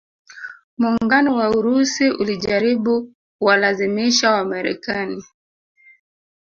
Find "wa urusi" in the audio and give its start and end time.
1.35-2.09